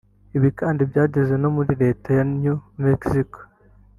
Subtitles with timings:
[0.37, 3.39] Ibi kandi byageze no muri Leta ya New Mexico